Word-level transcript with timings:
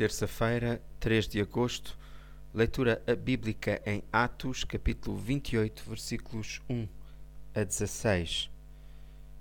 Terça-feira, 0.00 0.80
3 0.98 1.28
de 1.28 1.42
agosto, 1.42 1.98
leitura 2.54 3.02
bíblica 3.22 3.82
em 3.84 4.02
Atos, 4.10 4.64
capítulo 4.64 5.14
28, 5.18 5.84
versículos 5.86 6.62
1 6.70 6.88
a 7.54 7.62
16. 7.62 8.50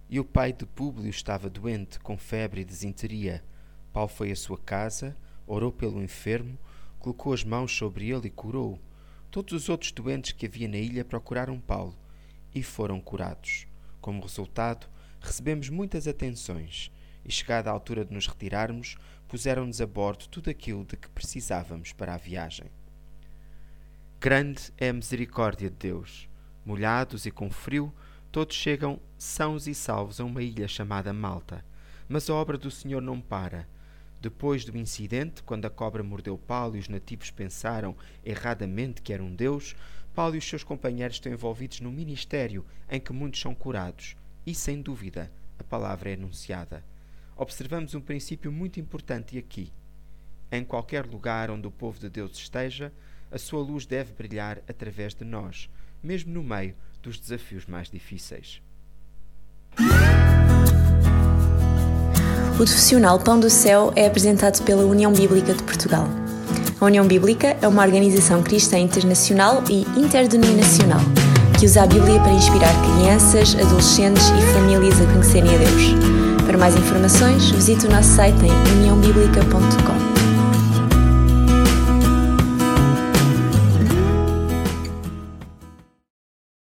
E 0.09 0.19
o 0.19 0.25
pai 0.25 0.51
de 0.51 0.65
Públio 0.65 1.09
estava 1.09 1.49
doente, 1.49 1.97
com 2.01 2.17
febre 2.17 2.59
e 2.59 2.65
desinteria. 2.65 3.41
Paulo 3.93 4.09
foi 4.09 4.33
à 4.33 4.35
sua 4.35 4.57
casa, 4.57 5.15
orou 5.47 5.71
pelo 5.71 6.03
enfermo, 6.03 6.59
colocou 6.99 7.31
as 7.31 7.45
mãos 7.45 7.73
sobre 7.73 8.09
ele 8.09 8.27
e 8.27 8.29
curou-o. 8.29 8.81
Todos 9.31 9.53
os 9.53 9.69
outros 9.69 9.93
doentes 9.93 10.33
que 10.33 10.45
havia 10.45 10.67
na 10.67 10.75
ilha 10.75 11.05
procuraram 11.05 11.57
Paulo 11.57 11.97
e 12.53 12.61
foram 12.61 12.99
curados. 12.99 13.65
Como 14.01 14.21
resultado, 14.21 14.89
recebemos 15.21 15.69
muitas 15.69 16.05
atenções 16.05 16.91
e, 17.29 17.31
chegada 17.31 17.69
a 17.69 17.73
altura 17.73 18.03
de 18.03 18.11
nos 18.11 18.25
retirarmos, 18.25 18.97
puseram-nos 19.27 19.79
a 19.79 19.85
bordo 19.85 20.27
tudo 20.27 20.49
aquilo 20.49 20.83
de 20.83 20.97
que 20.97 21.07
precisávamos 21.09 21.93
para 21.93 22.15
a 22.15 22.17
viagem. 22.17 22.65
Grande 24.19 24.73
é 24.79 24.89
a 24.89 24.93
misericórdia 24.93 25.69
de 25.69 25.75
Deus. 25.75 26.27
Molhados 26.65 27.27
e 27.27 27.31
com 27.31 27.51
frio, 27.51 27.93
todos 28.31 28.55
chegam 28.55 28.99
sãos 29.15 29.67
e 29.67 29.75
salvos 29.75 30.19
a 30.19 30.25
uma 30.25 30.41
ilha 30.41 30.67
chamada 30.67 31.13
Malta. 31.13 31.63
Mas 32.07 32.27
a 32.29 32.33
obra 32.33 32.57
do 32.57 32.71
Senhor 32.71 32.99
não 32.99 33.21
para. 33.21 33.67
Depois 34.19 34.65
do 34.65 34.75
incidente, 34.75 35.43
quando 35.43 35.65
a 35.65 35.69
cobra 35.69 36.01
mordeu 36.01 36.35
Paulo 36.35 36.75
e 36.75 36.79
os 36.79 36.89
nativos 36.89 37.29
pensaram 37.29 37.95
erradamente 38.25 39.03
que 39.03 39.13
era 39.13 39.23
um 39.23 39.33
Deus, 39.33 39.75
Paulo 40.15 40.33
e 40.33 40.39
os 40.39 40.49
seus 40.49 40.63
companheiros 40.63 41.17
estão 41.17 41.31
envolvidos 41.31 41.79
num 41.79 41.91
ministério 41.91 42.65
em 42.89 42.99
que 42.99 43.13
muitos 43.13 43.39
são 43.39 43.53
curados. 43.53 44.17
E, 44.45 44.55
sem 44.55 44.81
dúvida, 44.81 45.31
a 45.59 45.63
palavra 45.63 46.09
é 46.09 46.15
anunciada 46.15 46.83
observamos 47.39 47.95
um 47.95 48.01
princípio 48.01 48.51
muito 48.51 48.79
importante 48.79 49.37
aqui. 49.37 49.71
Em 50.51 50.63
qualquer 50.63 51.05
lugar 51.05 51.49
onde 51.49 51.65
o 51.65 51.71
povo 51.71 51.97
de 51.97 52.09
Deus 52.09 52.37
esteja, 52.37 52.91
a 53.31 53.37
sua 53.37 53.61
luz 53.61 53.85
deve 53.85 54.11
brilhar 54.13 54.59
através 54.67 55.15
de 55.15 55.23
nós, 55.23 55.69
mesmo 56.03 56.33
no 56.33 56.43
meio 56.43 56.75
dos 57.01 57.17
desafios 57.17 57.65
mais 57.65 57.89
difíceis. 57.89 58.61
O 62.53 62.57
profissional 62.57 63.17
Pão 63.19 63.39
do 63.39 63.49
Céu 63.49 63.93
é 63.95 64.05
apresentado 64.05 64.61
pela 64.65 64.83
União 64.83 65.13
Bíblica 65.13 65.53
de 65.53 65.63
Portugal. 65.63 66.07
A 66.81 66.85
União 66.85 67.07
Bíblica 67.07 67.55
é 67.61 67.67
uma 67.67 67.85
organização 67.85 68.43
cristã 68.43 68.77
internacional 68.77 69.63
e 69.69 69.83
interdenominacional 69.97 70.99
que 71.57 71.65
usa 71.65 71.83
a 71.83 71.87
Bíblia 71.87 72.19
para 72.19 72.31
inspirar 72.31 72.73
crianças, 72.81 73.53
adolescentes 73.55 74.23
e 74.29 74.53
famílias 74.53 74.99
a 75.01 75.13
conhecerem 75.13 75.55
a 75.55 75.57
Deus. 75.57 76.28
Para 76.49 76.57
mais 76.57 76.75
informações, 76.75 77.51
visite 77.51 77.85
o 77.85 77.91
nosso 77.91 78.09
site 78.15 78.43
em 78.43 78.79
uniãobiblica.com. 78.79 80.08